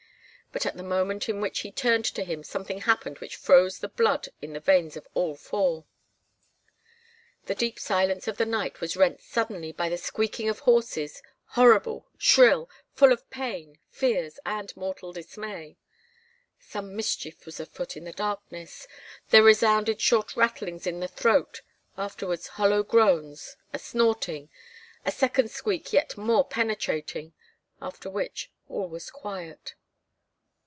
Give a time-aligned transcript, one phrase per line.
[0.53, 3.87] But at the moment in which he turned to him something happened which froze the
[3.87, 5.85] blood in the veins of all four.
[7.45, 12.09] The deep silence of the night was rent suddenly by the squeaking of horses, horrible,
[12.17, 15.77] shrill, full of pain, fears, and mortal dismay.
[16.59, 18.89] Some mischief was afoot in the darkness;
[19.29, 21.61] there resounded short rattlings in the throat,
[21.97, 24.49] afterwards hollow groans, a snorting,
[25.05, 27.31] a second squeak yet more penetrating,
[27.81, 29.75] after which all was quiet.